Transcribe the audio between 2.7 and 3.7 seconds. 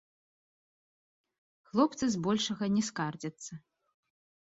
не скардзяцца.